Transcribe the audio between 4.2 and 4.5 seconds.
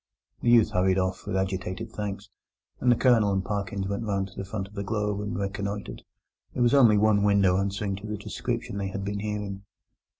to the